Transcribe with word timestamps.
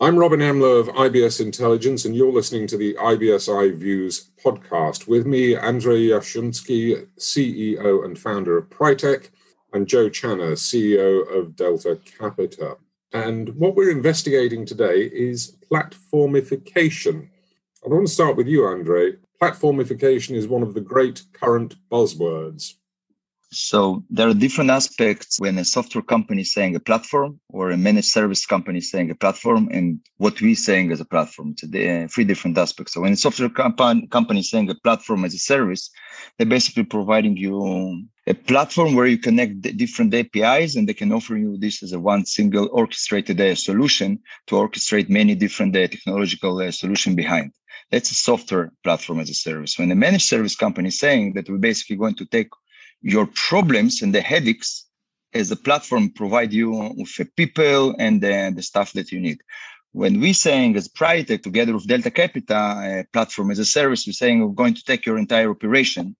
I'm 0.00 0.16
Robin 0.16 0.38
Emler 0.38 0.78
of 0.78 0.86
IBS 0.90 1.40
Intelligence, 1.40 2.04
and 2.04 2.14
you're 2.14 2.30
listening 2.30 2.68
to 2.68 2.76
the 2.76 2.94
IBSI 2.94 3.74
Views 3.74 4.30
podcast. 4.40 5.08
With 5.08 5.26
me, 5.26 5.56
Andrei 5.56 6.06
Yashunsky, 6.06 7.08
CEO 7.18 8.04
and 8.04 8.16
founder 8.16 8.56
of 8.56 8.70
Prytek, 8.70 9.30
and 9.72 9.88
Joe 9.88 10.08
Channer, 10.08 10.52
CEO 10.52 11.28
of 11.36 11.56
Delta 11.56 11.98
Capita. 12.16 12.76
And 13.12 13.48
what 13.56 13.74
we're 13.74 13.90
investigating 13.90 14.64
today 14.64 15.10
is 15.12 15.56
platformification. 15.68 17.28
I 17.84 17.88
want 17.88 18.06
to 18.06 18.12
start 18.12 18.36
with 18.36 18.46
you, 18.46 18.68
Andrei. 18.68 19.14
Platformification 19.42 20.36
is 20.36 20.46
one 20.46 20.62
of 20.62 20.74
the 20.74 20.80
great 20.80 21.24
current 21.32 21.74
buzzwords. 21.90 22.74
So 23.50 24.04
there 24.10 24.28
are 24.28 24.34
different 24.34 24.70
aspects 24.70 25.40
when 25.40 25.56
a 25.56 25.64
software 25.64 26.02
company 26.02 26.42
is 26.42 26.52
saying 26.52 26.76
a 26.76 26.80
platform 26.80 27.40
or 27.48 27.70
a 27.70 27.78
managed 27.78 28.08
service 28.08 28.44
company 28.44 28.78
is 28.78 28.90
saying 28.90 29.10
a 29.10 29.14
platform 29.14 29.70
and 29.72 30.00
what 30.18 30.42
we're 30.42 30.54
saying 30.54 30.92
as 30.92 31.00
a 31.00 31.06
platform. 31.06 31.54
It's 31.56 31.64
uh, 31.64 32.08
three 32.12 32.24
different 32.24 32.58
aspects. 32.58 32.92
So 32.92 33.00
when 33.00 33.14
a 33.14 33.16
software 33.16 33.48
comp- 33.48 34.10
company 34.10 34.40
is 34.40 34.50
saying 34.50 34.68
a 34.68 34.74
platform 34.74 35.24
as 35.24 35.32
a 35.32 35.38
service, 35.38 35.90
they're 36.36 36.46
basically 36.46 36.84
providing 36.84 37.38
you 37.38 38.06
a 38.26 38.34
platform 38.34 38.94
where 38.94 39.06
you 39.06 39.16
connect 39.16 39.62
different 39.62 40.12
APIs 40.12 40.76
and 40.76 40.86
they 40.86 40.92
can 40.92 41.10
offer 41.10 41.34
you 41.38 41.56
this 41.56 41.82
as 41.82 41.92
a 41.92 41.98
one 41.98 42.26
single 42.26 42.68
orchestrated 42.70 43.40
uh, 43.40 43.54
solution 43.54 44.18
to 44.48 44.56
orchestrate 44.56 45.08
many 45.08 45.34
different 45.34 45.74
uh, 45.74 45.88
technological 45.88 46.58
uh, 46.58 46.70
solution 46.70 47.14
behind. 47.14 47.50
That's 47.90 48.10
a 48.10 48.14
software 48.14 48.72
platform 48.84 49.20
as 49.20 49.30
a 49.30 49.34
service. 49.34 49.78
When 49.78 49.90
a 49.90 49.94
managed 49.94 50.26
service 50.26 50.54
company 50.54 50.88
is 50.88 50.98
saying 50.98 51.32
that 51.32 51.48
we're 51.48 51.56
basically 51.56 51.96
going 51.96 52.16
to 52.16 52.26
take 52.26 52.48
your 53.02 53.26
problems 53.26 54.02
and 54.02 54.14
the 54.14 54.20
headaches 54.20 54.86
as 55.34 55.50
a 55.50 55.56
platform 55.56 56.10
provide 56.10 56.52
you 56.52 56.70
with 56.96 57.14
the 57.16 57.26
people 57.36 57.94
and 57.98 58.20
the, 58.20 58.52
the 58.54 58.62
stuff 58.62 58.92
that 58.92 59.12
you 59.12 59.20
need. 59.20 59.38
When 59.92 60.20
we're 60.20 60.34
saying 60.34 60.76
as 60.76 60.88
Prytek 60.88 61.42
together 61.42 61.74
with 61.74 61.86
Delta 61.86 62.10
Capita, 62.10 63.06
platform 63.12 63.50
as 63.50 63.58
a 63.58 63.64
service, 63.64 64.06
we're 64.06 64.12
saying 64.12 64.40
we're 64.40 64.54
going 64.54 64.74
to 64.74 64.84
take 64.84 65.06
your 65.06 65.18
entire 65.18 65.50
operation 65.50 66.16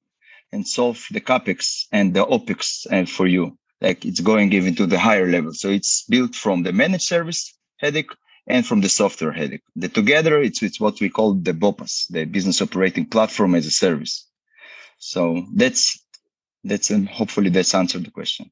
and 0.52 0.66
solve 0.66 1.04
the 1.10 1.20
capex 1.20 1.84
and 1.92 2.14
the 2.14 2.24
opex 2.24 2.86
and 2.90 3.08
for 3.08 3.26
you. 3.26 3.56
Like 3.80 4.04
it's 4.04 4.20
going 4.20 4.52
even 4.52 4.74
to 4.76 4.86
the 4.86 4.98
higher 4.98 5.28
level. 5.30 5.52
So 5.52 5.68
it's 5.68 6.04
built 6.08 6.34
from 6.34 6.62
the 6.62 6.72
managed 6.72 7.04
service 7.04 7.54
headache 7.78 8.10
and 8.46 8.66
from 8.66 8.80
the 8.80 8.88
software 8.88 9.32
headache. 9.32 9.62
The 9.76 9.88
together, 9.88 10.40
it's, 10.42 10.62
it's 10.62 10.80
what 10.80 11.00
we 11.00 11.10
call 11.10 11.34
the 11.34 11.52
BOPAS, 11.52 12.08
the 12.08 12.24
business 12.24 12.60
operating 12.60 13.06
platform 13.06 13.54
as 13.54 13.66
a 13.66 13.70
service. 13.70 14.26
So 14.98 15.44
that's 15.54 16.04
that's 16.64 16.90
and 16.90 17.08
hopefully 17.08 17.50
that's 17.50 17.74
answered 17.74 18.04
the 18.04 18.10
question. 18.10 18.50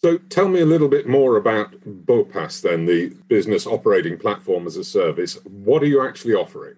So 0.00 0.18
tell 0.18 0.48
me 0.48 0.60
a 0.60 0.66
little 0.66 0.88
bit 0.88 1.08
more 1.08 1.36
about 1.36 1.72
BOPAS 2.06 2.62
then, 2.62 2.86
the 2.86 3.08
business 3.28 3.66
operating 3.66 4.16
platform 4.16 4.66
as 4.66 4.76
a 4.76 4.84
service. 4.84 5.34
What 5.44 5.82
are 5.82 5.86
you 5.86 6.06
actually 6.06 6.34
offering? 6.34 6.76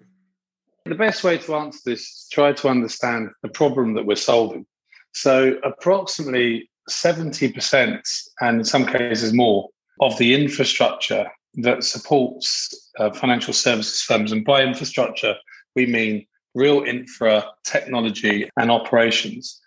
The 0.85 0.95
best 0.95 1.23
way 1.23 1.37
to 1.37 1.55
answer 1.55 1.79
this 1.85 2.01
is 2.01 2.27
try 2.31 2.51
to 2.53 2.67
understand 2.67 3.29
the 3.43 3.49
problem 3.49 3.93
that 3.93 4.05
we're 4.05 4.15
solving. 4.15 4.65
So 5.13 5.59
approximately 5.63 6.71
70% 6.89 8.01
and 8.41 8.59
in 8.59 8.65
some 8.65 8.85
cases 8.87 9.33
more 9.33 9.69
of 9.99 10.17
the 10.17 10.33
infrastructure 10.33 11.29
that 11.55 11.83
supports 11.83 12.89
uh, 12.97 13.11
financial 13.11 13.53
services 13.53 14.01
firms 14.01 14.31
and 14.31 14.43
by 14.43 14.63
infrastructure 14.63 15.35
we 15.75 15.85
mean 15.85 16.25
real 16.55 16.81
infra 16.81 17.45
technology 17.63 18.49
and 18.57 18.71
operations 18.71 19.61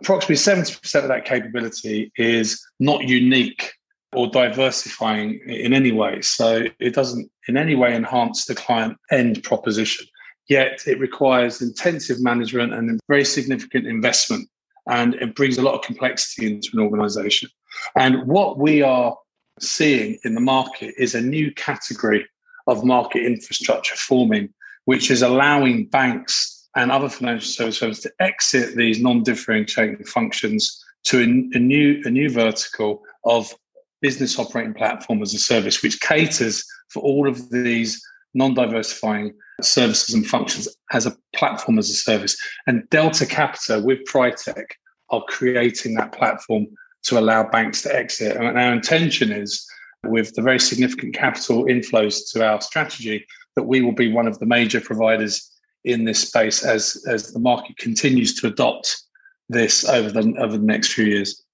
approximately 0.00 0.36
70% 0.36 1.02
of 1.02 1.08
that 1.08 1.24
capability 1.24 2.12
is 2.16 2.64
not 2.78 3.06
unique 3.06 3.72
or 4.12 4.26
diversifying 4.28 5.40
in 5.46 5.72
any 5.72 5.92
way. 5.92 6.20
So 6.20 6.64
it 6.78 6.94
doesn't 6.94 7.30
in 7.48 7.56
any 7.56 7.74
way 7.74 7.94
enhance 7.94 8.46
the 8.46 8.54
client 8.54 8.96
end 9.10 9.42
proposition. 9.42 10.06
Yet 10.48 10.82
it 10.86 10.98
requires 10.98 11.62
intensive 11.62 12.20
management 12.20 12.74
and 12.74 12.98
very 13.08 13.24
significant 13.24 13.86
investment. 13.86 14.48
And 14.88 15.14
it 15.14 15.36
brings 15.36 15.58
a 15.58 15.62
lot 15.62 15.74
of 15.74 15.82
complexity 15.82 16.52
into 16.52 16.70
an 16.72 16.80
organization. 16.80 17.48
And 17.96 18.26
what 18.26 18.58
we 18.58 18.82
are 18.82 19.16
seeing 19.60 20.18
in 20.24 20.34
the 20.34 20.40
market 20.40 20.94
is 20.98 21.14
a 21.14 21.20
new 21.20 21.52
category 21.54 22.26
of 22.66 22.84
market 22.84 23.24
infrastructure 23.24 23.94
forming, 23.94 24.52
which 24.86 25.10
is 25.10 25.22
allowing 25.22 25.86
banks 25.86 26.59
and 26.76 26.90
other 26.92 27.08
financial 27.08 27.48
service 27.48 27.78
firms 27.78 28.00
to 28.00 28.12
exit 28.20 28.76
these 28.76 29.00
non-differentiating 29.00 30.04
functions 30.04 30.84
to 31.04 31.18
a, 31.18 31.56
a, 31.56 31.60
new 31.60 32.00
a 32.04 32.10
new 32.10 32.30
vertical 32.30 33.02
of 33.24 33.52
business 34.00 34.38
operating 34.38 34.74
platform 34.74 35.22
as 35.22 35.34
a 35.34 35.38
service, 35.38 35.82
which 35.82 36.00
caters 36.00 36.64
for 36.88 37.02
all 37.02 37.28
of 37.28 37.50
these 37.50 38.02
non-diversifying 38.34 39.34
services 39.60 40.14
and 40.14 40.26
functions 40.26 40.68
as 40.92 41.06
a 41.06 41.16
platform 41.34 41.78
as 41.78 41.90
a 41.90 41.94
service. 41.94 42.36
And 42.66 42.88
Delta 42.90 43.26
Capita 43.26 43.80
with 43.84 44.04
Prytek 44.04 44.64
are 45.10 45.24
creating 45.28 45.94
that 45.94 46.12
platform 46.12 46.66
to 47.04 47.18
allow 47.18 47.48
banks 47.48 47.82
to 47.82 47.94
exit. 47.94 48.36
And 48.36 48.58
our 48.58 48.72
intention 48.72 49.32
is, 49.32 49.66
with 50.06 50.34
the 50.34 50.42
very 50.42 50.60
significant 50.60 51.14
capital 51.14 51.64
inflows 51.64 52.30
to 52.32 52.46
our 52.46 52.60
strategy, 52.60 53.26
that 53.56 53.64
we 53.64 53.82
will 53.82 53.92
be 53.92 54.12
one 54.12 54.28
of 54.28 54.38
the 54.38 54.46
major 54.46 54.80
providers 54.80 55.50
in 55.84 56.04
this 56.04 56.28
space 56.28 56.64
as 56.64 57.02
as 57.08 57.32
the 57.32 57.38
market 57.38 57.76
continues 57.78 58.34
to 58.40 58.46
adopt 58.46 59.02
this 59.48 59.88
over 59.88 60.10
the 60.10 60.34
over 60.38 60.56
the 60.56 60.64
next 60.64 60.92
few 60.92 61.06
years. 61.06 61.44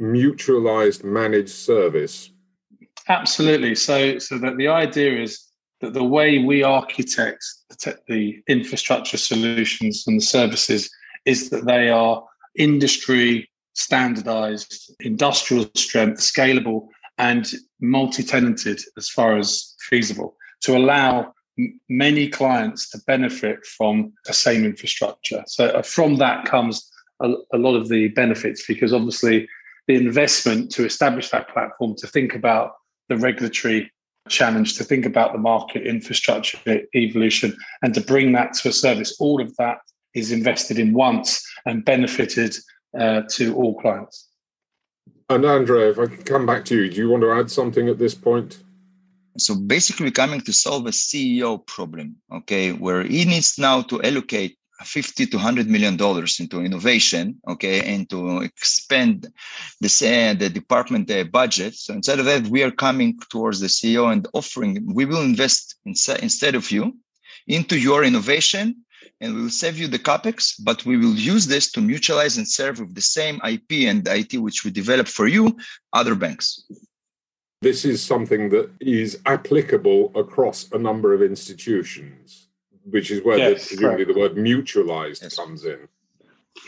Mutualized 0.00 1.04
managed 1.04 1.50
service. 1.50 2.30
Absolutely. 3.08 3.74
So 3.74 4.18
so 4.18 4.38
that 4.38 4.56
the 4.56 4.68
idea 4.68 5.22
is 5.22 5.42
that 5.80 5.92
the 5.92 6.04
way 6.04 6.38
we 6.38 6.62
architect 6.62 7.44
the, 7.68 7.98
the 8.08 8.42
infrastructure 8.48 9.18
solutions 9.18 10.04
and 10.06 10.20
the 10.20 10.24
services 10.24 10.90
is 11.24 11.50
that 11.50 11.66
they 11.66 11.90
are 11.90 12.24
industry 12.56 13.50
standardized, 13.74 14.92
industrial 15.00 15.66
strength, 15.74 16.20
scalable, 16.20 16.86
and 17.18 17.52
multi-tenanted 17.80 18.80
as 18.96 19.08
far 19.08 19.36
as 19.36 19.74
feasible 19.80 20.36
to 20.60 20.76
allow 20.76 21.32
many 21.88 22.28
clients 22.28 22.88
to 22.90 22.98
benefit 23.06 23.64
from 23.64 24.12
the 24.26 24.32
same 24.32 24.64
infrastructure. 24.64 25.42
So 25.46 25.66
uh, 25.66 25.82
from 25.82 26.16
that 26.16 26.46
comes 26.46 26.90
a, 27.20 27.32
a, 27.52 27.58
lot 27.58 27.76
of 27.76 27.88
the 27.88 28.08
benefits 28.08 28.66
because 28.66 28.92
obviously 28.92 29.48
the 29.86 29.94
investment 29.94 30.72
to 30.72 30.84
establish 30.84 31.30
that 31.30 31.48
platform, 31.48 31.94
to 31.98 32.06
think 32.06 32.34
about 32.34 32.72
the 33.08 33.16
regulatory 33.16 33.92
challenge, 34.28 34.76
to 34.78 34.84
think 34.84 35.06
about 35.06 35.32
the 35.32 35.38
market 35.38 35.86
infrastructure 35.86 36.58
evolution, 36.94 37.56
and 37.82 37.94
to 37.94 38.00
bring 38.00 38.32
that 38.32 38.54
to 38.54 38.70
a 38.70 38.72
service, 38.72 39.16
all 39.20 39.40
of 39.40 39.54
that 39.56 39.78
is 40.14 40.32
invested 40.32 40.78
in 40.78 40.92
once 40.92 41.44
and 41.66 41.84
benefited 41.84 42.56
uh, 42.98 43.22
to 43.30 43.54
all 43.54 43.78
clients. 43.80 44.28
And 45.28 45.44
Andrei, 45.44 45.90
if 45.90 45.98
I 45.98 46.06
can 46.06 46.22
come 46.22 46.46
back 46.46 46.64
to 46.66 46.76
you, 46.76 46.90
do 46.90 46.96
you 46.96 47.08
want 47.08 47.22
to 47.22 47.32
add 47.32 47.50
something 47.50 47.88
at 47.88 47.98
this 47.98 48.14
point? 48.14 48.62
So 49.36 49.56
basically, 49.56 50.06
we're 50.06 50.12
coming 50.12 50.40
to 50.42 50.52
solve 50.52 50.86
a 50.86 50.90
CEO 50.90 51.64
problem, 51.66 52.16
okay, 52.32 52.72
where 52.72 53.02
he 53.02 53.24
needs 53.24 53.58
now 53.58 53.82
to 53.82 54.02
allocate 54.02 54.56
50 54.82 55.26
to 55.26 55.36
100 55.36 55.68
million 55.68 55.96
dollars 55.96 56.40
into 56.40 56.60
innovation 56.60 57.40
okay 57.48 57.80
and 57.94 58.10
to 58.10 58.40
expand 58.40 59.32
this 59.80 60.02
uh, 60.02 60.34
the 60.36 60.48
department 60.48 61.10
uh, 61.10 61.24
budget. 61.24 61.74
So 61.74 61.94
instead 61.94 62.18
of 62.18 62.26
that 62.26 62.46
we 62.48 62.62
are 62.62 62.70
coming 62.70 63.18
towards 63.30 63.60
the 63.60 63.68
ceo 63.68 64.12
and 64.12 64.26
offering 64.34 64.84
we 64.92 65.04
will 65.04 65.22
invest 65.22 65.76
in, 65.84 65.94
instead 66.20 66.54
of 66.54 66.70
you 66.70 66.96
into 67.46 67.78
your 67.78 68.02
innovation 68.04 68.76
and 69.20 69.34
we 69.34 69.42
will 69.42 69.50
save 69.50 69.78
you 69.78 69.86
the 69.86 69.98
capex 69.98 70.54
but 70.62 70.84
we 70.84 70.96
will 70.96 71.14
use 71.14 71.46
this 71.46 71.70
to 71.72 71.80
mutualize 71.80 72.36
and 72.36 72.48
serve 72.48 72.80
with 72.80 72.94
the 72.94 73.00
same 73.00 73.40
ip 73.44 73.70
and 73.70 74.06
it 74.08 74.36
which 74.38 74.64
we 74.64 74.70
develop 74.70 75.06
for 75.06 75.28
you 75.28 75.56
other 75.92 76.14
banks 76.14 76.64
this 77.62 77.84
is 77.84 78.02
something 78.02 78.50
that 78.50 78.70
is 78.80 79.18
applicable 79.26 80.12
across 80.14 80.70
a 80.72 80.78
number 80.78 81.14
of 81.14 81.22
institutions, 81.22 82.48
which 82.90 83.10
is 83.10 83.24
where 83.24 83.38
yes, 83.38 83.70
the, 83.70 83.76
presumably 83.76 84.04
the 84.04 84.18
word 84.18 84.34
mutualized 84.34 85.22
yes. 85.22 85.36
comes 85.36 85.64
in. 85.64 85.88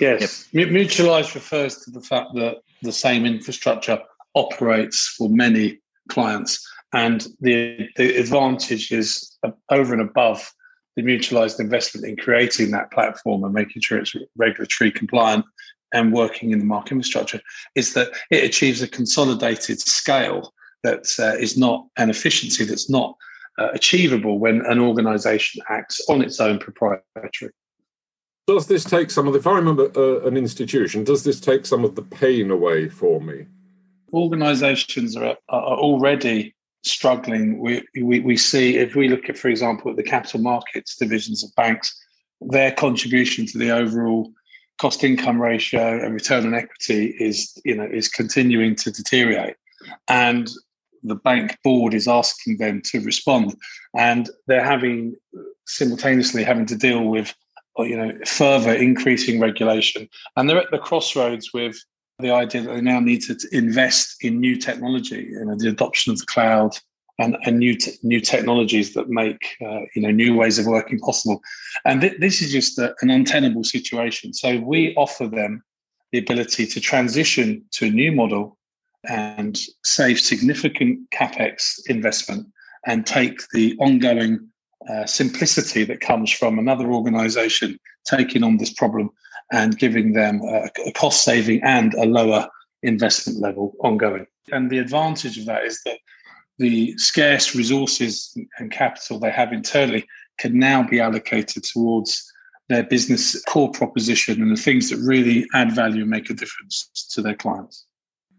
Yes, 0.01 0.49
yep. 0.53 0.69
mutualized 0.69 1.35
refers 1.35 1.79
to 1.85 1.91
the 1.91 2.01
fact 2.01 2.35
that 2.35 2.59
the 2.83 2.93
same 2.93 3.25
infrastructure 3.25 3.99
operates 4.35 5.15
for 5.17 5.29
many 5.29 5.79
clients, 6.09 6.67
and 6.93 7.27
the 7.41 7.89
the 7.97 8.17
advantage 8.17 8.91
is 8.91 9.39
over 9.71 9.93
and 9.93 10.03
above 10.03 10.51
the 10.97 11.03
mutualized 11.03 11.61
investment 11.61 12.07
in 12.07 12.17
creating 12.17 12.71
that 12.71 12.91
platform 12.91 13.45
and 13.45 13.53
making 13.53 13.83
sure 13.83 13.99
it's 13.99 14.15
regulatory 14.37 14.91
compliant 14.91 15.45
and 15.93 16.13
working 16.13 16.51
in 16.51 16.59
the 16.59 16.65
market 16.65 16.93
infrastructure 16.93 17.41
is 17.75 17.95
that 17.95 18.09
it 18.31 18.45
achieves 18.45 18.83
a 18.83 18.89
consolidated 18.89 19.81
scale 19.81 20.53
that 20.87 21.05
uh, 21.19 21.37
is 21.47 21.57
not 21.57 21.79
an 22.03 22.09
efficiency 22.11 22.65
that's 22.65 22.89
not 22.99 23.11
uh, 23.59 23.71
achievable 23.81 24.39
when 24.45 24.57
an 24.67 24.79
organization 24.79 25.63
acts 25.79 25.97
on 26.09 26.23
its 26.27 26.39
own 26.41 26.59
proprietary. 26.59 27.53
Does 28.47 28.67
this 28.67 28.85
take 28.85 29.11
some 29.11 29.27
of 29.27 29.33
the, 29.33 29.41
if 29.41 29.47
I 29.47 29.57
remember 29.63 29.91
uh, 29.97 30.21
an 30.29 30.37
institution, 30.37 31.05
does 31.05 31.23
this 31.25 31.41
take 31.41 31.67
some 31.67 31.85
of 31.85 31.93
the 31.97 32.03
pain 32.03 32.51
away 32.51 32.89
for 32.89 33.21
me? 33.21 33.47
Organizations 34.13 35.17
are, 35.17 35.37
are 35.49 35.79
already 35.89 36.55
struggling. 36.85 37.59
We, 37.59 37.83
we, 38.01 38.21
we 38.21 38.37
see, 38.37 38.77
if 38.77 38.95
we 38.95 39.09
look 39.09 39.29
at, 39.29 39.37
for 39.37 39.49
example, 39.49 39.91
at 39.91 39.97
the 39.97 40.11
capital 40.15 40.41
markets 40.41 40.97
divisions 40.97 41.43
of 41.43 41.51
banks, 41.57 41.89
their 42.41 42.71
contribution 42.71 43.47
to 43.47 43.59
the 43.59 43.71
overall 43.71 44.31
cost 44.79 45.03
income 45.03 45.43
ratio 45.43 46.05
and 46.05 46.15
return 46.15 46.47
on 46.47 46.55
equity 46.55 47.17
is, 47.19 47.61
you 47.65 47.75
know, 47.75 47.89
is 48.01 48.09
continuing 48.09 48.77
to 48.77 48.93
deteriorate. 48.93 49.57
And 50.09 50.49
the 51.03 51.15
bank 51.15 51.57
board 51.63 51.95
is 51.95 52.09
asking 52.09 52.59
them 52.59 52.83
to 52.87 53.01
respond. 53.01 53.55
And 53.97 54.29
they're 54.47 54.65
having 54.65 55.15
simultaneously 55.67 56.45
having 56.45 56.67
to 56.67 56.77
deal 56.77 57.05
with 57.05 57.35
you 57.79 57.97
know 57.97 58.13
further 58.27 58.73
increasing 58.73 59.41
regulation. 59.41 60.09
And 60.37 60.49
they're 60.49 60.61
at 60.61 60.71
the 60.71 60.79
crossroads 60.79 61.53
with 61.53 61.77
the 62.19 62.33
idea 62.33 62.63
that 62.63 62.73
they 62.73 62.81
now 62.81 63.01
need 63.01 63.21
to 63.23 63.37
invest 63.53 64.17
in 64.23 64.41
new 64.41 64.57
technology 64.57 65.29
you 65.31 65.45
know 65.45 65.55
the 65.55 65.69
adoption 65.69 66.11
of 66.11 66.19
the 66.19 66.25
cloud 66.25 66.75
and, 67.19 67.37
and 67.45 67.59
new 67.59 67.77
te- 67.77 67.99
new 68.03 68.21
technologies 68.21 68.95
that 68.95 69.09
make 69.09 69.57
uh, 69.65 69.81
you 69.95 70.03
know 70.03 70.11
new 70.11 70.35
ways 70.35 70.59
of 70.59 70.67
working 70.67 70.99
possible. 70.99 71.41
And 71.85 72.01
th- 72.01 72.19
this 72.21 72.43
is 72.43 72.53
just 72.53 72.79
a, 72.79 72.95
an 73.01 73.11
untenable 73.11 73.65
situation. 73.65 74.33
So 74.33 74.59
we 74.59 74.95
offer 74.97 75.27
them 75.27 75.63
the 76.13 76.19
ability 76.19 76.67
to 76.67 76.81
transition 76.81 77.65
to 77.73 77.87
a 77.87 77.91
new 77.91 78.13
model 78.13 78.59
and 79.09 79.59
save 79.85 80.21
significant 80.21 80.99
capex 81.11 81.79
investment 81.89 82.47
and 82.87 83.07
take 83.07 83.41
the 83.53 83.77
ongoing 83.79 84.49
uh, 84.89 85.07
simplicity 85.07 85.85
that 85.85 86.01
comes 86.01 86.31
from 86.31 86.59
another 86.59 86.93
organization 86.93 87.79
taking 88.07 88.43
on 88.43 88.57
this 88.57 88.73
problem 88.73 89.11
and 89.53 89.79
giving 89.79 90.13
them 90.13 90.41
a, 90.43 90.69
a 90.87 90.93
cost 90.93 91.25
saving 91.25 91.61
and 91.65 91.95
a 91.95 92.05
lower 92.05 92.49
investment 92.83 93.41
level 93.41 93.75
ongoing. 93.81 94.27
And 94.53 94.71
the 94.71 94.79
advantage 94.79 95.39
of 95.39 95.47
that 95.47 95.65
is 95.65 95.81
that 95.85 95.99
the 96.59 96.97
scarce 96.97 97.55
resources 97.55 98.37
and 98.59 98.71
capital 98.71 99.19
they 99.19 99.31
have 99.31 99.53
internally 99.53 100.07
can 100.39 100.59
now 100.59 100.83
be 100.83 101.01
allocated 101.01 101.65
towards 101.65 102.33
their 102.69 102.83
business 102.83 103.43
core 103.45 103.71
proposition 103.71 104.43
and 104.43 104.57
the 104.57 104.61
things 104.61 104.91
that 104.91 104.99
really 104.99 105.47
add 105.55 105.73
value 105.73 106.03
and 106.03 106.11
make 106.11 106.31
a 106.31 106.35
difference 106.35 106.91
to 107.13 107.23
their 107.23 107.35
clients. 107.35 107.86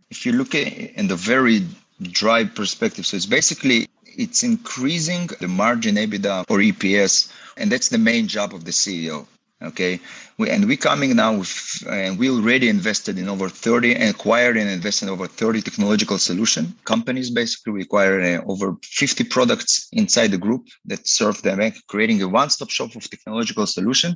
If 0.10 0.26
you 0.26 0.32
look 0.32 0.56
at 0.56 0.68
in 0.68 1.08
the 1.08 1.16
very 1.16 1.66
dry 2.02 2.46
perspective, 2.46 3.06
so 3.06 3.18
it's 3.18 3.26
basically 3.26 3.88
it's 4.06 4.44
increasing 4.44 5.28
the 5.40 5.48
margin 5.48 5.96
EBITDA 5.96 6.46
or 6.50 6.60
EPS, 6.60 7.32
and 7.58 7.72
that's 7.72 7.90
the 7.90 7.98
main 7.98 8.28
job 8.28 8.54
of 8.54 8.66
the 8.66 8.72
CEO. 8.72 9.28
Okay, 9.60 10.00
we, 10.38 10.52
and 10.52 10.68
we 10.68 10.78
coming 10.78 11.16
now 11.16 11.36
with, 11.36 11.84
and 11.90 12.20
we 12.20 12.30
already 12.30 12.70
invested 12.70 13.18
in 13.18 13.28
over 13.28 13.50
30 13.50 13.96
and 13.96 14.12
acquired 14.12 14.56
and 14.56 14.70
invested 14.70 15.06
in 15.06 15.12
over 15.12 15.26
30 15.26 15.64
technological 15.64 16.20
solution 16.20 16.76
companies. 16.84 17.32
Basically, 17.32 17.74
we 17.74 17.82
acquired 17.82 18.24
uh, 18.24 18.44
over 18.46 18.78
50 18.84 19.24
products 19.24 19.88
inside 19.94 20.28
the 20.28 20.38
group 20.38 20.68
that 20.86 21.08
serve 21.08 21.42
the 21.42 21.56
bank, 21.56 21.76
creating 21.88 22.22
a 22.22 22.28
one-stop 22.28 22.70
shop 22.70 22.96
of 22.96 23.10
technological 23.10 23.66
solution. 23.66 24.16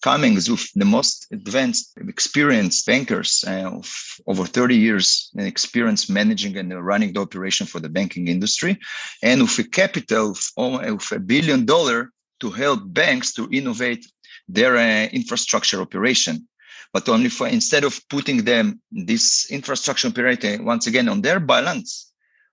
Coming 0.00 0.36
with 0.36 0.72
the 0.74 0.86
most 0.86 1.26
advanced, 1.32 1.92
experienced 2.08 2.86
bankers 2.86 3.44
uh, 3.46 3.70
of 3.70 3.94
over 4.26 4.46
30 4.46 4.74
years 4.74 5.30
and 5.36 5.46
experience 5.46 6.08
managing 6.08 6.56
and 6.56 6.72
running 6.82 7.12
the 7.12 7.20
operation 7.20 7.66
for 7.66 7.78
the 7.78 7.90
banking 7.90 8.28
industry, 8.28 8.78
and 9.22 9.42
with 9.42 9.58
a 9.58 9.64
capital 9.64 10.30
of, 10.56 10.80
of 10.80 11.12
a 11.12 11.18
billion 11.18 11.66
dollar 11.66 12.10
to 12.40 12.50
help 12.50 12.80
banks 12.86 13.32
to 13.32 13.48
innovate 13.50 14.06
their 14.48 14.76
uh, 14.76 15.06
infrastructure 15.12 15.80
operation. 15.80 16.48
But 16.92 17.08
only 17.08 17.28
for 17.28 17.46
instead 17.46 17.84
of 17.84 18.00
putting 18.08 18.44
them 18.44 18.80
this 18.90 19.50
infrastructure 19.50 20.08
operating 20.08 20.64
once 20.64 20.86
again 20.86 21.08
on 21.08 21.20
their 21.20 21.38
balance 21.38 22.08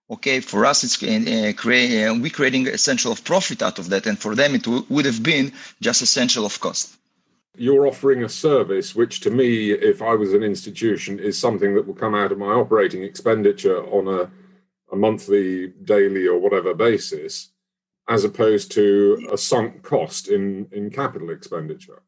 okay 0.10 0.40
for 0.40 0.66
us 0.66 0.84
it's 0.84 1.02
uh, 1.02 1.54
create, 1.56 2.06
uh, 2.06 2.14
we 2.14 2.30
creating 2.30 2.68
essential 2.68 3.12
of 3.12 3.24
profit 3.24 3.62
out 3.62 3.80
of 3.80 3.90
that. 3.90 4.06
And 4.06 4.18
for 4.20 4.36
them 4.36 4.56
it 4.56 4.64
w- 4.64 4.86
would 4.90 5.06
have 5.06 5.24
been 5.24 5.52
just 5.82 6.02
essential 6.02 6.46
of 6.46 6.60
cost. 6.60 6.98
You're 7.58 7.88
offering 7.88 8.24
a 8.24 8.30
service 8.30 8.96
which 8.96 9.22
to 9.22 9.32
me 9.32 9.72
if 9.72 10.02
i 10.02 10.14
was 10.14 10.34
an 10.34 10.44
institution 10.44 11.20
is 11.20 11.38
something 11.38 11.74
that 11.76 11.88
will 11.88 11.96
come 11.96 12.14
out 12.14 12.32
of 12.32 12.38
my 12.38 12.54
operating 12.64 13.04
expenditure 13.04 13.82
on 13.86 14.08
a, 14.08 14.30
a 14.92 14.96
monthly 14.96 15.68
daily 15.84 16.28
or 16.28 16.38
whatever 16.38 16.74
basis 16.74 17.50
as 18.08 18.24
opposed 18.24 18.72
to 18.72 19.28
a 19.32 19.38
sunk 19.38 19.84
cost 19.84 20.28
in, 20.28 20.68
in 20.72 20.90
capital 20.90 21.30
expenditure. 21.32 22.02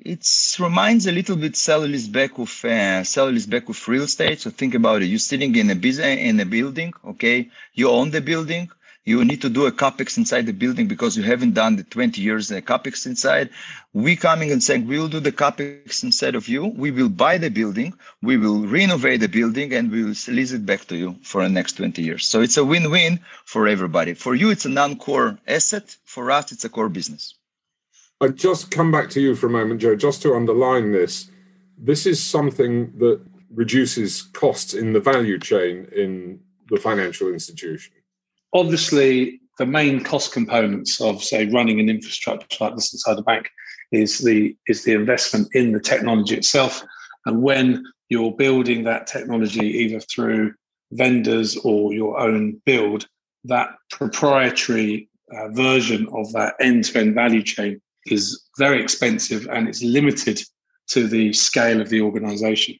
It 0.00 0.28
reminds 0.58 1.06
a 1.06 1.12
little 1.12 1.36
bit 1.36 1.56
sell 1.56 1.86
back 2.08 2.36
with 2.36 2.64
uh, 2.64 3.04
sell 3.04 3.32
back 3.46 3.68
with 3.68 3.86
real 3.86 4.02
estate. 4.02 4.40
So 4.40 4.50
think 4.50 4.74
about 4.74 5.02
it: 5.02 5.06
you're 5.06 5.20
sitting 5.20 5.54
in 5.54 5.70
a 5.70 5.76
business 5.76 6.18
in 6.18 6.40
a 6.40 6.44
building. 6.44 6.92
Okay, 7.04 7.48
you 7.74 7.88
own 7.88 8.10
the 8.10 8.20
building 8.20 8.70
you 9.06 9.22
need 9.24 9.42
to 9.42 9.50
do 9.50 9.66
a 9.66 9.72
capex 9.72 10.16
inside 10.16 10.46
the 10.46 10.52
building 10.52 10.88
because 10.88 11.16
you 11.16 11.22
haven't 11.22 11.52
done 11.52 11.76
the 11.76 11.84
20 11.84 12.20
years 12.20 12.48
the 12.48 12.62
capex 12.62 13.04
inside. 13.04 13.50
We 13.92 14.16
coming 14.16 14.50
and 14.50 14.62
saying 14.62 14.86
we'll 14.86 15.08
do 15.08 15.20
the 15.20 15.32
capex 15.32 16.02
instead 16.02 16.34
of 16.34 16.48
you. 16.48 16.66
We 16.66 16.90
will 16.90 17.10
buy 17.10 17.36
the 17.36 17.50
building. 17.50 17.92
We 18.22 18.38
will 18.38 18.66
renovate 18.66 19.20
the 19.20 19.28
building 19.28 19.74
and 19.74 19.90
we 19.90 20.04
will 20.04 20.14
lease 20.28 20.52
it 20.52 20.64
back 20.64 20.86
to 20.86 20.96
you 20.96 21.16
for 21.22 21.42
the 21.42 21.50
next 21.50 21.74
20 21.74 22.00
years. 22.00 22.26
So 22.26 22.40
it's 22.40 22.56
a 22.56 22.64
win-win 22.64 23.20
for 23.44 23.68
everybody. 23.68 24.14
For 24.14 24.34
you 24.34 24.50
it's 24.50 24.64
a 24.64 24.70
non-core 24.70 25.38
asset. 25.46 25.94
For 26.04 26.30
us 26.30 26.50
it's 26.50 26.64
a 26.64 26.70
core 26.70 26.88
business. 26.88 27.34
I 28.22 28.28
just 28.28 28.70
come 28.70 28.90
back 28.90 29.10
to 29.10 29.20
you 29.20 29.34
for 29.34 29.48
a 29.48 29.50
moment 29.50 29.82
joe 29.82 29.96
just 29.96 30.22
to 30.22 30.34
underline 30.34 30.92
this. 30.92 31.30
This 31.76 32.06
is 32.06 32.22
something 32.22 32.96
that 32.98 33.20
reduces 33.52 34.22
costs 34.22 34.72
in 34.72 34.94
the 34.94 35.00
value 35.00 35.38
chain 35.38 35.88
in 35.94 36.40
the 36.70 36.78
financial 36.78 37.28
institution 37.28 37.92
obviously 38.54 39.40
the 39.58 39.66
main 39.66 40.02
cost 40.02 40.32
components 40.32 41.00
of 41.00 41.22
say 41.22 41.46
running 41.46 41.80
an 41.80 41.88
infrastructure 41.88 42.64
like 42.64 42.74
this 42.74 42.92
inside 42.92 43.18
a 43.18 43.22
bank 43.22 43.50
is 43.92 44.18
the 44.18 44.56
is 44.68 44.84
the 44.84 44.92
investment 44.92 45.48
in 45.54 45.72
the 45.72 45.80
technology 45.80 46.36
itself. 46.36 46.82
And 47.26 47.42
when 47.42 47.84
you're 48.08 48.32
building 48.32 48.84
that 48.84 49.06
technology 49.06 49.66
either 49.66 50.00
through 50.00 50.54
vendors 50.92 51.56
or 51.58 51.92
your 51.92 52.18
own 52.18 52.60
build 52.64 53.06
that 53.44 53.70
proprietary 53.90 55.08
uh, 55.32 55.48
version 55.48 56.06
of 56.12 56.32
that 56.32 56.54
end-to-end 56.60 57.14
value 57.14 57.42
chain 57.42 57.80
is 58.06 58.42
very 58.58 58.82
expensive 58.82 59.46
and 59.50 59.68
it's 59.68 59.82
limited 59.82 60.40
to 60.86 61.06
the 61.06 61.32
scale 61.32 61.80
of 61.80 61.88
the 61.88 62.00
organization 62.00 62.74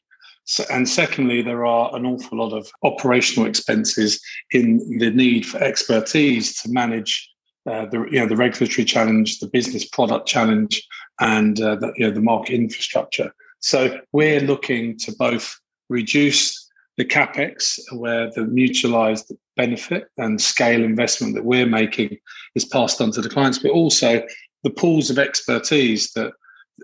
so, 0.45 0.63
and 0.71 0.87
secondly, 0.87 1.41
there 1.41 1.65
are 1.65 1.95
an 1.95 2.05
awful 2.05 2.37
lot 2.37 2.53
of 2.53 2.71
operational 2.83 3.49
expenses 3.49 4.21
in 4.51 4.99
the 4.99 5.09
need 5.09 5.45
for 5.45 5.57
expertise 5.57 6.61
to 6.61 6.71
manage 6.71 7.29
uh, 7.69 7.87
the 7.87 8.07
you 8.11 8.19
know 8.19 8.27
the 8.27 8.35
regulatory 8.35 8.85
challenge, 8.85 9.39
the 9.39 9.47
business 9.47 9.85
product 9.85 10.27
challenge, 10.27 10.83
and 11.19 11.59
uh, 11.59 11.75
the, 11.75 11.91
you 11.97 12.07
know 12.07 12.13
the 12.13 12.21
market 12.21 12.53
infrastructure. 12.53 13.33
So 13.59 13.99
we're 14.11 14.39
looking 14.39 14.97
to 14.99 15.11
both 15.17 15.59
reduce 15.89 16.69
the 16.97 17.05
capex, 17.05 17.79
where 17.93 18.29
the 18.29 18.41
mutualized 18.41 19.31
benefit 19.57 20.09
and 20.17 20.39
scale 20.39 20.83
investment 20.83 21.33
that 21.33 21.45
we're 21.45 21.65
making 21.65 22.17
is 22.53 22.65
passed 22.65 23.01
on 23.01 23.11
to 23.11 23.21
the 23.21 23.29
clients, 23.29 23.57
but 23.57 23.71
also 23.71 24.23
the 24.63 24.69
pools 24.69 25.09
of 25.09 25.17
expertise 25.17 26.11
that 26.13 26.33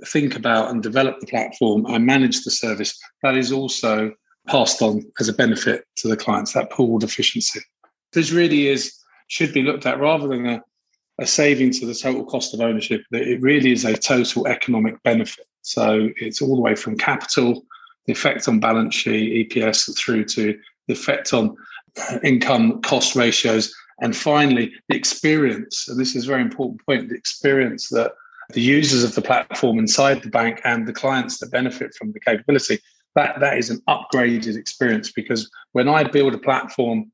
think 0.06 0.36
about 0.36 0.70
and 0.70 0.82
develop 0.82 1.20
the 1.20 1.28
platform 1.28 1.86
and 1.86 2.06
manage 2.06 2.44
the 2.44 2.52
service, 2.52 2.98
that 3.24 3.36
is 3.36 3.52
also 3.52 4.14
passed 4.48 4.82
on 4.82 5.04
as 5.20 5.30
a 5.30 5.34
benefit 5.34 5.86
to 5.98 6.08
the 6.08 6.18
clients, 6.18 6.54
that 6.54 6.72
pooled 6.72 7.04
efficiency. 7.04 7.60
This 8.14 8.32
really 8.32 8.68
is, 8.68 8.98
should 9.28 9.54
be 9.54 9.62
looked 9.62 9.86
at 9.86 10.00
rather 10.00 10.28
than 10.28 10.46
a, 10.46 10.64
a 11.20 11.28
saving 11.28 11.72
to 11.72 11.86
the 11.86 11.94
total 11.94 12.26
cost 12.26 12.54
of 12.54 12.62
ownership, 12.62 13.04
it 13.12 13.42
really 13.42 13.72
is 13.72 13.86
a 13.86 13.96
total 13.96 14.48
economic 14.48 15.02
benefit. 15.04 15.46
So 15.62 16.10
it's 16.18 16.42
all 16.42 16.56
the 16.56 16.62
way 16.62 16.76
from 16.76 16.98
capital, 16.98 17.64
the 18.06 18.14
effect 18.14 18.48
on 18.48 18.60
balance 18.60 18.96
sheet, 18.96 19.52
EPS, 19.52 19.96
through 19.98 20.26
to 20.26 20.58
the 20.88 20.94
effect 20.94 21.34
on 21.34 21.56
income 22.24 22.82
cost 22.82 23.16
ratios, 23.16 23.74
and 24.02 24.16
finally 24.16 24.74
the 24.90 24.96
experience. 24.96 25.88
And 25.88 26.00
this 26.00 26.16
is 26.16 26.24
a 26.26 26.28
very 26.28 26.42
important 26.42 26.84
point: 26.86 27.10
the 27.10 27.16
experience 27.16 27.90
that 27.90 28.14
the 28.54 28.62
users 28.62 29.04
of 29.04 29.16
the 29.16 29.22
platform 29.22 29.80
inside 29.80 30.22
the 30.22 30.30
bank 30.30 30.62
and 30.64 30.88
the 30.88 30.94
clients 30.94 31.40
that 31.40 31.52
benefit 31.52 31.94
from 31.96 32.12
the 32.12 32.20
capability, 32.20 32.80
that, 33.16 33.40
that 33.40 33.58
is 33.58 33.70
an 33.70 33.82
upgraded 33.90 34.56
experience 34.56 35.12
because 35.12 35.50
when 35.74 35.88
I 35.88 36.04
build 36.04 36.34
a 36.34 36.38
platform 36.38 37.12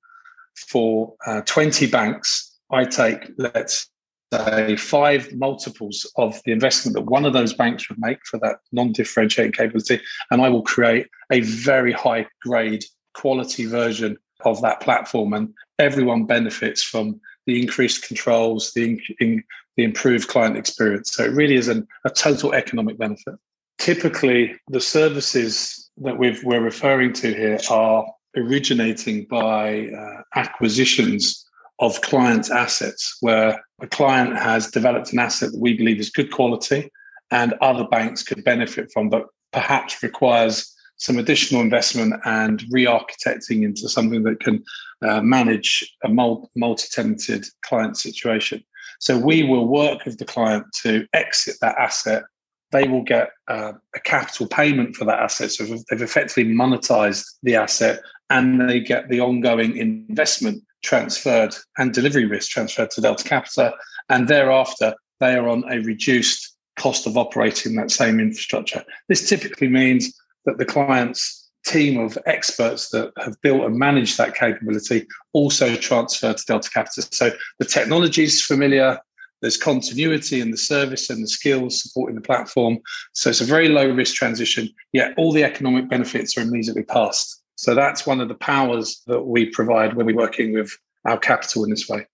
for 0.56 1.14
uh, 1.26 1.42
20 1.42 1.88
banks, 1.88 2.56
I 2.72 2.86
take, 2.86 3.32
let's 3.38 3.90
say, 4.34 4.76
five 4.76 5.32
multiples 5.34 6.10
of 6.18 6.40
the 6.46 6.52
investment 6.52 6.96
that 6.96 7.10
one 7.10 7.26
of 7.26 7.34
those 7.34 7.54
banks 7.54 7.90
would 7.90 8.00
make 8.00 8.20
for 8.26 8.40
that 8.40 8.58
non 8.72 8.92
differentiating 8.92 9.54
capability. 9.54 10.02
And 10.32 10.42
I 10.42 10.50
will 10.50 10.64
create 10.64 11.08
a 11.32 11.42
very 11.42 11.92
high 11.92 12.28
grade 12.42 12.84
quality 13.14 13.66
version 13.66 14.18
of 14.46 14.62
that 14.62 14.82
platform. 14.82 15.34
And 15.34 15.54
everyone 15.80 16.26
benefits 16.26 16.84
from 16.84 17.20
the 17.46 17.62
increased 17.62 18.06
controls, 18.06 18.74
the 18.74 19.00
in, 19.20 19.44
the 19.78 19.84
improved 19.84 20.28
client 20.28 20.58
experience. 20.58 21.14
So 21.14 21.24
it 21.24 21.32
really 21.32 21.56
is 21.56 21.68
an, 21.68 21.88
a 22.04 22.10
total 22.10 22.54
economic 22.54 22.98
benefit. 22.98 23.36
Typically, 23.78 24.60
the 24.70 24.82
services 24.82 25.90
that 25.98 26.18
we 26.18 26.30
are 26.30 26.62
referring 26.62 27.14
to 27.14 27.34
here 27.34 27.60
are 27.70 28.06
originating 28.36 29.26
by 29.26 29.88
uh, 29.88 30.22
acquisitions 30.36 31.46
of 31.80 32.02
clients' 32.02 32.50
assets, 32.50 33.18
where 33.22 33.64
a 33.82 33.88
client 33.88 34.36
has 34.36 34.72
developed 34.72 35.14
an 35.14 35.20
asset 35.20 35.52
that 35.52 35.60
we 35.60 35.78
believe 35.78 36.00
is 36.00 36.10
good 36.10 36.32
quality 36.32 36.92
and 37.32 37.54
other 37.62 37.86
banks 37.88 38.24
could 38.24 38.44
benefit 38.44 38.92
from, 38.92 39.10
but 39.10 39.28
perhaps 39.52 40.02
requires 40.02 40.74
some 40.98 41.20
additional 41.20 41.62
investment 41.62 42.14
and 42.26 42.64
re-architecting 42.72 43.64
into 43.64 43.88
something 43.88 44.24
that 44.24 44.40
can 44.40 44.64
uh, 45.08 45.22
manage 45.22 45.96
a 46.04 46.10
multi-tenanted 46.10 47.46
client 47.64 47.96
situation. 47.98 48.64
So 49.00 49.18
we 49.18 49.44
will 49.44 49.68
work 49.68 50.06
with 50.06 50.18
the 50.18 50.26
client 50.26 50.66
to 50.84 51.06
exit 51.14 51.56
that 51.62 51.78
asset. 51.78 52.24
They 52.72 52.88
will 52.88 53.04
get 53.04 53.30
uh, 53.48 53.74
a 53.96 54.00
capital 54.00 54.48
payment 54.48 54.96
for 54.96 55.06
that 55.06 55.20
asset. 55.20 55.52
So 55.52 55.66
they've 55.66 56.02
effectively 56.02 56.46
monetized 56.54 57.26
the 57.44 57.56
asset 57.56 58.02
and 58.30 58.70
they 58.70 58.80
get 58.80 59.10
the 59.10 59.22
ongoing 59.22 59.78
investment 59.78 60.64
transferred 60.84 61.56
and 61.78 61.94
delivery 61.94 62.26
risk 62.26 62.52
transferred 62.52 62.92
to 62.92 63.02
Delta 63.02 63.24
Capita. 63.24 63.74
And 64.10 64.28
thereafter, 64.28 64.96
they 65.20 65.36
are 65.36 65.48
on 65.48 65.64
a 65.72 65.80
reduced 65.80 66.56
cost 66.78 67.08
of 67.08 67.18
operating 67.18 67.76
that 67.76 67.92
same 67.92 68.20
infrastructure. 68.20 68.84
This 69.08 69.28
typically 69.28 69.70
means 69.70 70.14
that 70.46 70.58
the 70.58 70.66
client's 70.66 71.47
team 71.68 72.00
of 72.00 72.18
experts 72.26 72.90
that 72.90 73.12
have 73.18 73.40
built 73.42 73.64
and 73.64 73.78
managed 73.78 74.18
that 74.18 74.36
capability 74.36 75.06
also 75.34 75.76
transfer 75.76 76.34
to 76.34 76.46
Delta 76.46 76.70
Capita. 76.70 77.02
So 77.12 77.32
the 77.60 77.66
technology 77.66 78.24
is 78.24 78.42
familiar, 78.42 79.00
there's 79.42 79.58
continuity 79.58 80.42
in 80.42 80.52
the 80.52 80.58
service 80.58 81.10
and 81.10 81.24
the 81.24 81.28
skills 81.28 81.84
supporting 81.84 82.16
the 82.16 82.22
platform. 82.22 82.80
So 83.14 83.30
it's 83.30 83.42
a 83.42 83.46
very 83.46 83.70
low 83.70 83.88
risk 83.90 84.16
transition, 84.16 84.70
yet 84.94 85.14
all 85.18 85.32
the 85.32 85.44
economic 85.44 85.90
benefits 85.90 86.38
are 86.38 86.42
immediately 86.42 86.84
passed. 86.84 87.44
So 87.56 87.76
that's 87.76 88.06
one 88.06 88.22
of 88.22 88.30
the 88.30 88.36
powers 88.36 89.02
that 89.08 89.22
we 89.22 89.50
provide 89.50 89.96
when 89.96 90.06
we're 90.06 90.16
working 90.16 90.54
with 90.54 90.72
our 91.06 91.18
capital 91.18 91.64
in 91.64 91.70
this 91.70 91.88
way. 91.88 92.06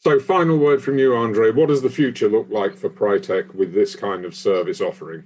So, 0.00 0.18
final 0.18 0.58
word 0.58 0.82
from 0.82 0.98
you, 0.98 1.14
Andrei. 1.14 1.52
What 1.52 1.68
does 1.68 1.82
the 1.82 1.88
future 1.88 2.28
look 2.28 2.48
like 2.50 2.76
for 2.76 2.90
Prytek 2.90 3.54
with 3.54 3.72
this 3.72 3.94
kind 3.94 4.24
of 4.24 4.34
service 4.34 4.80
offering? 4.80 5.22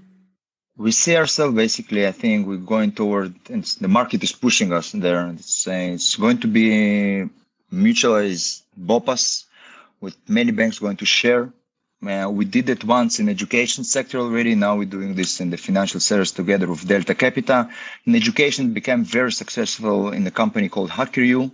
We 0.78 0.92
see 0.92 1.16
ourselves 1.16 1.54
basically, 1.54 2.06
I 2.06 2.12
think 2.12 2.46
we're 2.46 2.58
going 2.58 2.92
toward, 2.92 3.34
and 3.48 3.64
the 3.80 3.88
market 3.88 4.22
is 4.22 4.32
pushing 4.32 4.72
us 4.72 4.92
there. 4.92 5.26
It's, 5.30 5.66
uh, 5.66 5.70
it's 5.70 6.16
going 6.16 6.38
to 6.40 6.48
be 6.48 7.28
mutualized 7.72 8.62
BOPAS 8.78 9.44
with 10.00 10.16
many 10.28 10.52
banks 10.52 10.78
going 10.78 10.98
to 10.98 11.06
share. 11.06 11.50
Uh, 12.06 12.28
we 12.30 12.44
did 12.44 12.68
it 12.68 12.84
once 12.84 13.18
in 13.18 13.28
education 13.28 13.82
sector 13.82 14.18
already. 14.18 14.54
Now 14.54 14.76
we're 14.76 14.84
doing 14.84 15.14
this 15.14 15.40
in 15.40 15.48
the 15.48 15.56
financial 15.56 15.98
service 15.98 16.30
together 16.30 16.66
with 16.68 16.86
Delta 16.86 17.14
Capita. 17.14 17.70
In 18.04 18.14
education, 18.14 18.74
became 18.74 19.02
very 19.02 19.32
successful 19.32 20.12
in 20.12 20.26
a 20.26 20.30
company 20.30 20.68
called 20.68 20.90
HackerU. 20.90 21.50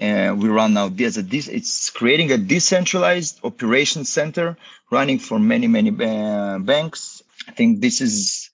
Uh, 0.00 0.34
we 0.34 0.48
run 0.48 0.74
now 0.74 0.90
as 1.00 1.18
a 1.18 1.24
it's 1.30 1.90
creating 1.90 2.30
a 2.30 2.38
decentralized 2.38 3.40
operation 3.44 4.04
center 4.04 4.56
running 4.90 5.18
for 5.18 5.38
many 5.38 5.66
many 5.66 5.90
uh, 5.90 6.58
banks. 6.60 7.22
I 7.48 7.52
think 7.52 7.80
this 7.80 8.00
is 8.00 8.49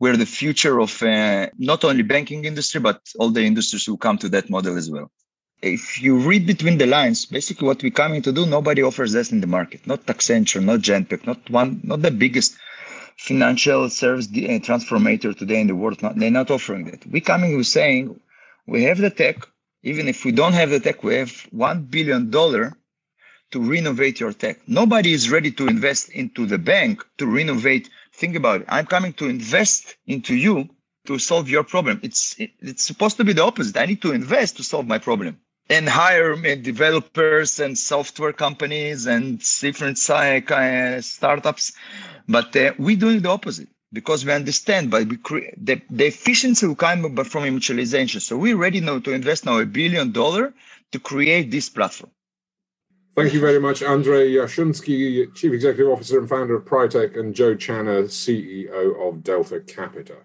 where 0.00 0.16
the 0.16 0.30
future 0.40 0.76
of 0.86 0.92
uh, 1.02 1.46
not 1.70 1.80
only 1.88 2.02
banking 2.14 2.44
industry 2.50 2.80
but 2.88 2.98
all 3.18 3.30
the 3.30 3.44
industries 3.50 3.88
will 3.88 4.02
come 4.06 4.18
to 4.18 4.28
that 4.34 4.50
model 4.50 4.76
as 4.82 4.88
well 4.94 5.08
if 5.62 6.00
you 6.00 6.16
read 6.16 6.46
between 6.46 6.78
the 6.78 6.86
lines, 6.86 7.26
basically 7.26 7.66
what 7.66 7.82
we're 7.82 7.90
coming 7.90 8.22
to 8.22 8.32
do, 8.32 8.46
nobody 8.46 8.82
offers 8.82 9.12
this 9.12 9.30
in 9.30 9.40
the 9.40 9.46
market. 9.46 9.86
Not 9.86 10.06
Accenture, 10.06 10.62
not 10.62 10.80
Genpact, 10.80 11.26
not 11.26 11.50
one, 11.50 11.80
not 11.84 12.02
the 12.02 12.10
biggest 12.10 12.56
financial 13.18 13.90
service 13.90 14.26
uh, 14.28 14.58
transformator 14.60 15.36
today 15.36 15.60
in 15.60 15.66
the 15.66 15.76
world. 15.76 16.02
Not, 16.02 16.16
they're 16.16 16.30
not 16.30 16.50
offering 16.50 16.86
that. 16.86 17.06
We're 17.06 17.20
coming 17.20 17.56
with 17.56 17.66
saying 17.66 18.18
we 18.66 18.84
have 18.84 18.98
the 18.98 19.10
tech. 19.10 19.46
Even 19.82 20.08
if 20.08 20.24
we 20.24 20.32
don't 20.32 20.52
have 20.52 20.70
the 20.70 20.80
tech, 20.80 21.02
we 21.02 21.14
have 21.16 21.32
one 21.50 21.82
billion 21.84 22.30
dollar 22.30 22.76
to 23.50 23.60
renovate 23.60 24.20
your 24.20 24.32
tech. 24.32 24.58
Nobody 24.66 25.12
is 25.12 25.30
ready 25.30 25.50
to 25.52 25.66
invest 25.66 26.10
into 26.10 26.46
the 26.46 26.58
bank 26.58 27.04
to 27.18 27.26
renovate. 27.26 27.88
Think 28.20 28.36
about 28.36 28.60
it. 28.60 28.66
I'm 28.68 28.84
coming 28.84 29.14
to 29.14 29.26
invest 29.28 29.96
into 30.06 30.34
you 30.34 30.68
to 31.06 31.18
solve 31.18 31.48
your 31.48 31.64
problem. 31.64 32.00
It's 32.02 32.36
it's 32.38 32.84
supposed 32.84 33.16
to 33.16 33.24
be 33.24 33.32
the 33.32 33.42
opposite. 33.42 33.78
I 33.78 33.86
need 33.86 34.02
to 34.02 34.12
invest 34.12 34.58
to 34.58 34.62
solve 34.62 34.86
my 34.86 34.98
problem 34.98 35.40
and 35.70 35.88
hire 35.88 36.36
developers 36.56 37.58
and 37.60 37.78
software 37.78 38.34
companies 38.34 39.06
and 39.06 39.24
different 39.60 39.96
startups. 39.96 41.72
But 42.28 42.54
uh, 42.56 42.74
we're 42.78 43.02
doing 43.06 43.20
the 43.22 43.30
opposite 43.30 43.68
because 43.90 44.26
we 44.26 44.32
understand, 44.32 44.92
we 44.92 45.16
cre- 45.16 45.54
the, 45.56 45.80
the 45.88 46.06
efficiency 46.06 46.66
will 46.66 46.74
come 46.74 47.02
from 47.24 47.44
mutualization. 47.44 48.20
So 48.20 48.36
we're 48.36 48.56
ready 48.66 48.80
now 48.80 48.98
to 48.98 49.12
invest 49.12 49.46
now 49.46 49.58
a 49.60 49.66
billion 49.66 50.12
dollar 50.12 50.52
to 50.92 50.98
create 50.98 51.50
this 51.50 51.70
platform. 51.70 52.10
Thank 53.20 53.34
you 53.34 53.40
very 53.40 53.60
much, 53.60 53.82
Andrei 53.82 54.30
Yashunsky, 54.32 55.34
Chief 55.34 55.52
Executive 55.52 55.92
Officer 55.92 56.18
and 56.18 56.26
founder 56.26 56.56
of 56.56 56.64
Prytek, 56.64 57.18
and 57.18 57.34
Joe 57.34 57.54
Channer, 57.54 58.04
CEO 58.04 59.06
of 59.06 59.22
Delta 59.22 59.60
Capita. 59.60 60.16